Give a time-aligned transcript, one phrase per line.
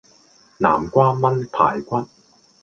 [0.57, 2.07] 南瓜炆排骨